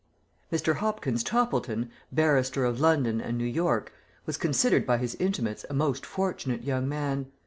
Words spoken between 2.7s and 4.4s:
London and New York, was